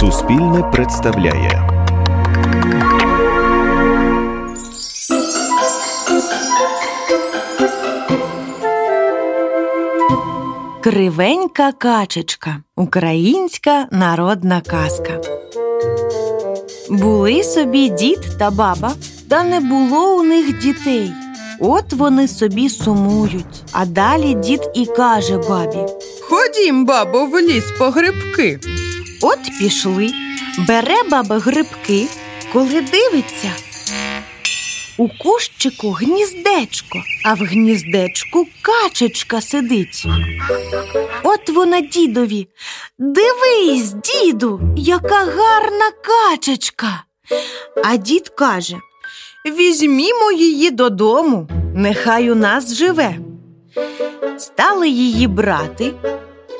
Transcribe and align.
Суспільне 0.00 0.62
представляє. 0.72 1.68
Кривенька 10.82 11.72
качечка. 11.72 12.56
Українська 12.76 13.86
народна 13.90 14.60
казка. 14.60 15.20
Були 16.90 17.42
собі 17.44 17.88
дід 17.88 18.20
та 18.38 18.50
баба, 18.50 18.92
та 19.28 19.44
не 19.44 19.60
було 19.60 20.16
у 20.16 20.22
них 20.22 20.58
дітей. 20.58 21.12
От 21.60 21.92
вони 21.92 22.28
собі 22.28 22.68
сумують. 22.68 23.64
А 23.72 23.86
далі 23.86 24.34
дід 24.34 24.60
і 24.74 24.86
каже 24.86 25.38
бабі: 25.48 25.92
Ходім, 26.22 26.86
бабо, 26.86 27.26
в 27.26 27.40
ліс 27.40 27.64
по 27.78 27.84
грибки. 27.84 28.60
От 29.22 29.38
пішли, 29.58 30.12
бере 30.68 31.02
баба 31.10 31.38
грибки, 31.38 32.06
коли 32.52 32.80
дивиться. 32.80 33.50
У 34.96 35.08
кущику 35.08 35.90
гніздечко, 35.90 36.98
а 37.24 37.34
в 37.34 37.38
гніздечку 37.38 38.46
качечка 38.62 39.40
сидить. 39.40 40.06
От 41.22 41.50
вона 41.50 41.80
дідові. 41.80 42.48
Дивись, 42.98 43.92
діду, 43.92 44.60
яка 44.76 45.18
гарна 45.24 45.90
качечка. 46.04 47.04
А 47.84 47.96
дід 47.96 48.28
каже: 48.28 48.76
Візьмімо 49.46 50.32
її 50.32 50.70
додому, 50.70 51.48
нехай 51.74 52.30
у 52.30 52.34
нас 52.34 52.74
живе. 52.74 53.18
Стали 54.38 54.88
її 54.88 55.26
брати, 55.26 55.92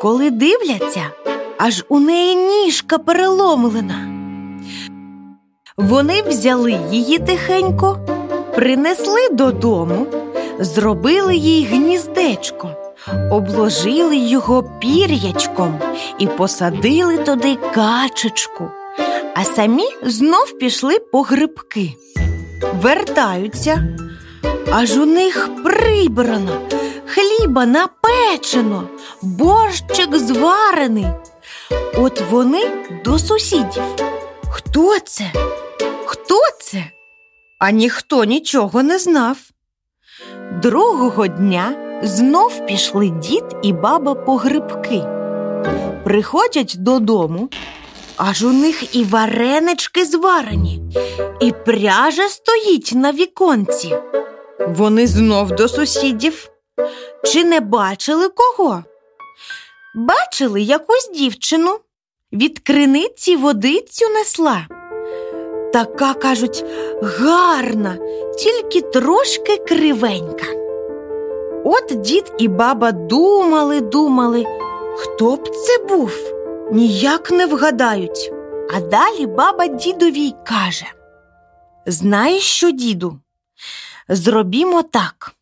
коли 0.00 0.30
дивляться, 0.30 1.10
аж 1.62 1.84
у 1.88 2.00
неї 2.00 2.36
ніжка 2.36 2.98
переломлена. 2.98 4.06
Вони 5.76 6.22
взяли 6.22 6.78
її 6.90 7.18
тихенько, 7.18 7.98
принесли 8.54 9.28
додому, 9.28 10.06
зробили 10.58 11.36
їй 11.36 11.64
гніздечко, 11.64 12.70
обложили 13.30 14.16
його 14.16 14.62
пір'ячком 14.62 15.78
і 16.18 16.26
посадили 16.26 17.18
туди 17.18 17.58
качечку, 17.74 18.64
а 19.34 19.44
самі 19.44 19.88
знов 20.02 20.58
пішли 20.58 20.98
по 20.98 21.22
грибки. 21.22 21.94
Вертаються, 22.82 23.96
аж 24.72 24.96
у 24.96 25.06
них 25.06 25.50
прибрано, 25.64 26.60
хліба 27.06 27.66
напечено, 27.66 28.82
борщик 29.22 30.16
зварений. 30.16 31.06
От 31.94 32.20
вони 32.30 32.70
до 33.04 33.18
сусідів. 33.18 33.82
Хто 34.50 34.98
це? 34.98 35.32
Хто 36.04 36.40
це? 36.60 36.84
А 37.58 37.70
ніхто 37.70 38.24
нічого 38.24 38.82
не 38.82 38.98
знав. 38.98 39.36
Другого 40.62 41.26
дня 41.26 41.74
знов 42.02 42.66
пішли 42.66 43.08
дід 43.08 43.44
і 43.62 43.72
баба 43.72 44.14
по 44.14 44.36
грибки. 44.36 45.02
Приходять 46.04 46.74
додому, 46.78 47.48
аж 48.16 48.42
у 48.44 48.52
них 48.52 48.96
і 48.96 49.04
варенички 49.04 50.04
зварені, 50.04 50.82
і 51.40 51.52
пряжа 51.52 52.28
стоїть 52.28 52.92
на 52.94 53.12
віконці. 53.12 53.96
Вони 54.68 55.06
знов 55.06 55.52
до 55.52 55.68
сусідів. 55.68 56.50
Чи 57.24 57.44
не 57.44 57.60
бачили 57.60 58.28
кого? 58.28 58.84
Бачили 59.94 60.60
якусь 60.62 61.10
дівчину 61.14 61.78
від 62.32 62.58
криниці 62.58 63.36
водицю 63.36 64.08
несла. 64.08 64.66
Така, 65.72 66.14
кажуть, 66.14 66.64
гарна, 67.02 67.98
тільки 68.38 68.80
трошки 68.80 69.56
кривенька. 69.56 70.46
От 71.64 72.00
дід 72.00 72.32
і 72.38 72.48
баба 72.48 72.92
думали, 72.92 73.80
думали, 73.80 74.44
хто 74.96 75.36
б 75.36 75.48
це 75.48 75.84
був, 75.84 76.12
ніяк 76.72 77.30
не 77.30 77.46
вгадають. 77.46 78.32
А 78.74 78.80
далі 78.80 79.26
баба 79.26 79.66
дідові 79.66 80.20
й 80.20 80.34
каже: 80.46 80.86
Знаєш 81.86 82.42
що, 82.42 82.70
діду? 82.70 83.18
Зробімо 84.08 84.82
так. 84.82 85.34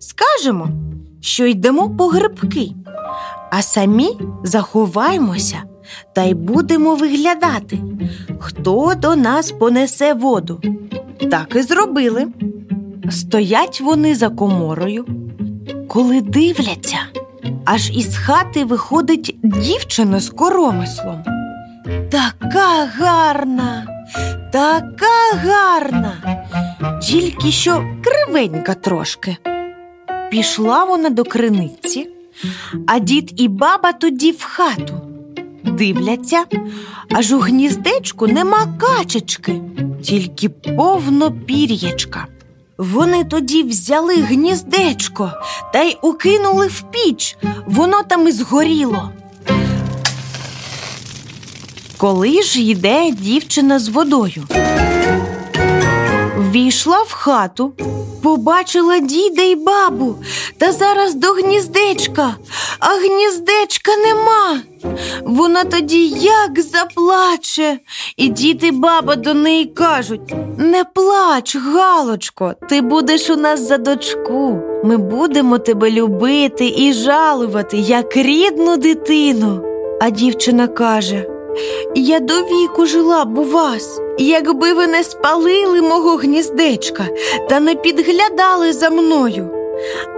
Скажемо, 0.00 0.68
що 1.20 1.46
йдемо 1.46 1.96
по 1.96 2.06
грибки, 2.06 2.70
а 3.50 3.62
самі 3.62 4.18
заховаємося 4.42 5.62
та 6.12 6.22
й 6.22 6.34
будемо 6.34 6.94
виглядати, 6.94 7.78
хто 8.38 8.94
до 8.94 9.16
нас 9.16 9.52
понесе 9.52 10.14
воду. 10.14 10.60
Так 11.30 11.56
і 11.56 11.62
зробили. 11.62 12.26
Стоять 13.10 13.80
вони 13.80 14.14
за 14.14 14.28
коморою, 14.28 15.06
коли 15.88 16.20
дивляться, 16.20 16.98
аж 17.64 17.90
із 17.90 18.16
хати 18.16 18.64
виходить 18.64 19.36
дівчина 19.42 20.20
з 20.20 20.30
коромислом. 20.30 21.24
Така 22.10 22.88
гарна, 22.98 23.86
така 24.52 25.38
гарна, 25.44 26.12
тільки 27.02 27.50
що 27.50 27.84
кривенька 28.04 28.74
трошки. 28.74 29.36
Пішла 30.30 30.84
вона 30.84 31.10
до 31.10 31.24
криниці, 31.24 32.08
а 32.86 32.98
дід 32.98 33.32
і 33.36 33.48
баба 33.48 33.92
тоді 33.92 34.32
в 34.32 34.42
хату. 34.42 35.00
Дивляться, 35.64 36.44
аж 37.10 37.32
у 37.32 37.38
гніздечку 37.38 38.26
нема 38.26 38.66
качечки, 38.78 39.60
тільки 40.02 40.48
повно 40.48 41.32
пір'ячка. 41.32 42.26
Вони 42.78 43.24
тоді 43.24 43.62
взяли 43.62 44.16
гніздечко 44.16 45.32
та 45.72 45.82
й 45.82 45.96
укинули 46.02 46.66
в 46.66 46.82
піч, 46.82 47.36
воно 47.66 48.02
там 48.02 48.28
і 48.28 48.32
згоріло. 48.32 49.10
Коли 51.96 52.42
ж 52.42 52.62
йде 52.62 53.10
дівчина 53.10 53.78
з 53.78 53.88
водою? 53.88 54.44
Війшла 56.50 57.02
в 57.02 57.12
хату, 57.12 57.72
побачила 58.22 58.98
діда 58.98 59.42
й 59.42 59.54
бабу, 59.54 60.14
та 60.58 60.72
зараз 60.72 61.14
до 61.14 61.28
гніздечка, 61.28 62.36
а 62.78 62.88
гніздечка 62.88 63.92
нема. 63.96 64.60
Вона 65.24 65.64
тоді 65.64 66.08
як 66.08 66.60
заплаче, 66.60 67.78
і 68.16 68.28
дід 68.28 68.64
і 68.64 68.70
баба 68.70 69.16
до 69.16 69.34
неї 69.34 69.64
кажуть: 69.64 70.34
Не 70.58 70.84
плач, 70.84 71.56
Галочко, 71.56 72.54
ти 72.68 72.80
будеш 72.80 73.30
у 73.30 73.36
нас 73.36 73.68
за 73.68 73.78
дочку. 73.78 74.60
Ми 74.84 74.96
будемо 74.96 75.58
тебе 75.58 75.90
любити 75.90 76.74
і 76.76 76.92
жалувати, 76.92 77.78
як 77.78 78.16
рідну 78.16 78.76
дитину. 78.76 79.62
А 80.00 80.10
дівчина 80.10 80.68
каже: 80.68 81.37
Я 81.94 82.20
до 82.20 82.34
віку 82.34 82.86
жила 82.86 83.24
б 83.24 83.38
у 83.38 83.44
вас. 83.44 84.00
Якби 84.18 84.72
ви 84.72 84.86
не 84.86 85.04
спалили 85.04 85.82
мого 85.82 86.16
гніздечка 86.16 87.06
та 87.48 87.60
не 87.60 87.74
підглядали 87.74 88.72
за 88.72 88.90
мною. 88.90 89.50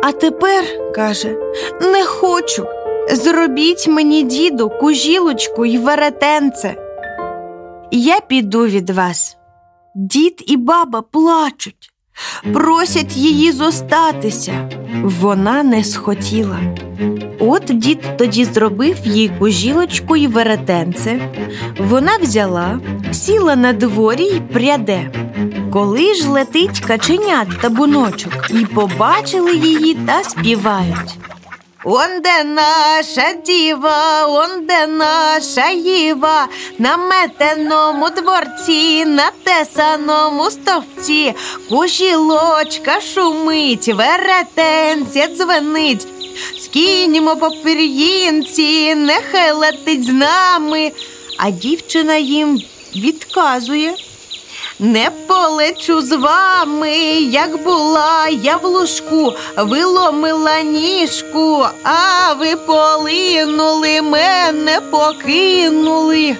А 0.02 0.12
тепер, 0.12 0.64
каже, 0.94 1.36
не 1.80 2.04
хочу. 2.04 2.66
Зробіть 3.12 3.88
мені, 3.88 4.22
діду, 4.22 4.70
кужілочку 4.80 5.64
й 5.64 5.78
веретенце. 5.78 6.76
Я 7.90 8.20
піду 8.20 8.66
від 8.66 8.90
вас. 8.90 9.36
Дід 9.94 10.44
і 10.46 10.56
баба 10.56 11.02
плачуть, 11.02 11.92
просять 12.52 13.16
її 13.16 13.52
зостатися. 13.52 14.70
Вона 15.02 15.62
не 15.62 15.84
схотіла. 15.84 16.58
От 17.38 17.64
дід 17.64 17.98
тоді 18.18 18.44
зробив 18.44 18.96
їй 19.04 19.30
кужілочку 19.38 20.16
й 20.16 20.26
веретенце. 20.26 21.20
Вона 21.78 22.16
взяла, 22.22 22.80
сіла 23.12 23.56
на 23.56 23.72
дворі 23.72 24.24
й 24.24 24.40
пряде. 24.40 25.10
Коли 25.72 26.14
ж 26.14 26.28
летить 26.28 26.80
каченят 26.80 27.48
та 27.60 27.68
буночок, 27.68 28.32
і 28.50 28.66
побачили 28.66 29.56
її 29.56 29.94
та 29.94 30.24
співають. 30.24 31.18
Он 31.84 32.20
де 32.20 32.44
наша 32.44 33.32
діва, 33.46 34.26
он 34.26 34.66
де 34.66 34.86
наша 34.86 35.70
їва, 35.70 36.48
на 36.78 36.96
метеному 36.96 38.10
дворці, 38.10 39.04
на 39.04 39.30
тесаному 39.44 40.50
стовпці, 40.50 41.34
кужілочка 41.68 43.00
шумить, 43.00 43.88
веретенця 43.88 45.26
дзвенить, 45.26 46.06
скіньмо 46.60 47.36
по 47.36 47.50
пір'їнці, 47.50 48.94
нехай 48.94 49.52
летить 49.52 50.04
з 50.04 50.12
нами. 50.12 50.92
А 51.38 51.50
дівчина 51.50 52.16
їм 52.16 52.58
відказує. 52.96 53.94
Не 54.82 55.10
полечу 55.26 56.00
з 56.00 56.16
вами, 56.16 56.96
як 57.20 57.62
була 57.64 58.28
я 58.28 58.56
в 58.56 58.64
лужку, 58.64 59.32
виломила 59.56 60.62
ніжку, 60.62 61.66
а 61.82 62.32
ви 62.32 62.56
полинули, 62.56 64.02
мене 64.02 64.80
покинули. 64.90 66.36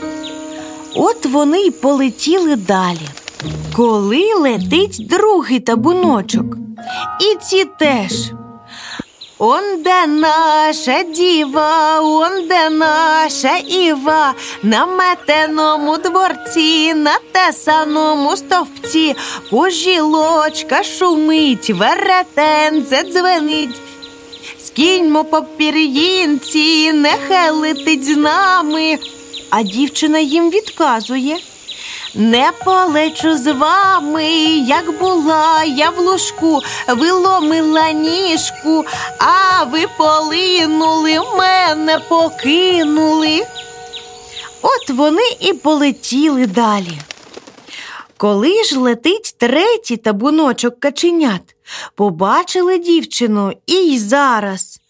От 0.94 1.26
вони 1.26 1.60
й 1.60 1.70
полетіли 1.70 2.56
далі. 2.56 3.08
Коли 3.76 4.34
летить 4.34 5.06
другий 5.10 5.60
табуночок, 5.60 6.56
і 7.20 7.36
ці 7.44 7.64
теж. 7.64 8.39
Он 9.42 9.82
де 9.82 10.06
наша 10.06 11.02
діва, 11.02 12.00
он 12.00 12.48
де 12.48 12.70
наша 12.70 13.56
Іва, 13.56 14.34
на 14.62 14.86
метеному 14.86 15.96
дворці, 15.96 16.94
на 16.94 17.18
тесаному 17.32 18.36
стовпці, 18.36 19.16
пожілочка 19.50 20.84
шумить, 20.84 21.70
веретенце 21.70 23.02
дзвенить. 23.02 23.80
Скіньмо 24.64 25.24
по 25.24 25.42
пір'їнці, 25.42 26.92
нехай 26.92 27.50
летить 27.50 28.04
з 28.04 28.16
нами. 28.16 28.98
А 29.50 29.62
дівчина 29.62 30.18
їм 30.18 30.50
відказує. 30.50 31.36
Не 32.14 32.52
полечу 32.64 33.38
з 33.38 33.52
вами, 33.52 34.24
як 34.66 34.98
була 34.98 35.64
я 35.64 35.90
в 35.90 35.98
лужку, 35.98 36.60
виломила 36.88 37.92
ніжку, 37.92 38.84
а 39.18 39.64
ви 39.64 39.86
полинули, 39.98 41.18
мене 41.38 41.98
покинули. 42.08 43.46
От 44.62 44.90
вони 44.90 45.36
і 45.40 45.52
полетіли 45.52 46.46
далі. 46.46 46.98
Коли 48.16 48.64
ж 48.64 48.78
летить 48.78 49.34
третій 49.38 49.96
табуночок 49.96 50.80
каченят, 50.80 51.42
побачили 51.94 52.78
дівчину 52.78 53.52
і 53.66 53.98
зараз. 53.98 54.80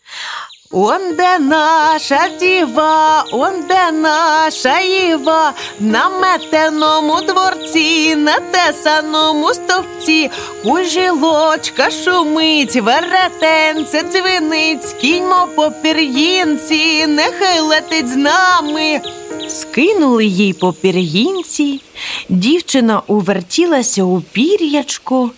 Он 0.73 1.15
де 1.17 1.39
наша 1.39 2.29
діва, 2.41 3.25
он 3.33 3.53
де 3.69 3.93
наша 3.93 4.81
Іва, 4.81 5.53
на 5.81 6.09
метеному 6.09 7.21
дворці, 7.21 8.17
на 8.17 8.39
тесаному 8.41 9.55
стовпці, 9.55 10.31
кужілочка 10.63 11.91
шумить, 11.91 12.77
веретенце 12.77 14.03
дзвенить, 14.03 14.97
кіньмо 15.01 15.49
по 15.57 15.71
пір'їнці, 15.83 17.07
нехай 17.07 17.61
летить 17.61 18.09
з 18.09 18.17
нами. 18.17 19.01
Скинули 19.49 20.25
їй 20.25 20.53
по 20.53 20.73
пір'їнці, 20.73 21.81
дівчина 22.29 23.03
увертілася 23.07 24.03
у 24.03 24.21
пір'ячко 24.21 25.31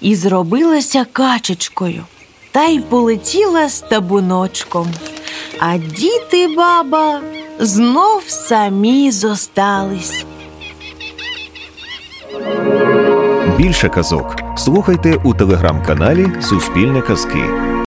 і 0.00 0.14
зробилася 0.14 1.06
качечкою 1.12 2.04
та 2.56 2.64
й 2.64 2.80
полетіла 2.80 3.68
з 3.68 3.80
табуночком. 3.80 4.86
А 5.60 5.78
діти 5.78 6.48
баба 6.56 7.20
знов 7.58 8.22
самі 8.26 9.10
зостались. 9.10 10.24
Більше 13.56 13.88
казок 13.88 14.36
слухайте 14.56 15.20
у 15.24 15.34
телеграм-каналі 15.34 16.28
Суспільне 16.40 17.02
Казки. 17.02 17.44